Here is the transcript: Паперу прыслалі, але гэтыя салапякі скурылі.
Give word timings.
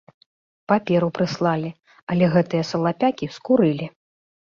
Паперу 0.73 1.09
прыслалі, 1.17 1.71
але 2.15 2.33
гэтыя 2.35 2.63
салапякі 2.73 3.33
скурылі. 3.41 3.85